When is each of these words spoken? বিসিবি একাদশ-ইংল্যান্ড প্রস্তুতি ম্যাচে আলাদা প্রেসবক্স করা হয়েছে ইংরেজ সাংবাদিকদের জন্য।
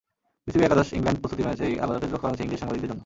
বিসিবি 0.45 0.63
একাদশ-ইংল্যান্ড 0.67 1.19
প্রস্তুতি 1.21 1.43
ম্যাচে 1.47 1.65
আলাদা 1.83 1.99
প্রেসবক্স 2.01 2.21
করা 2.21 2.31
হয়েছে 2.31 2.43
ইংরেজ 2.45 2.59
সাংবাদিকদের 2.61 2.89
জন্য। 2.91 2.99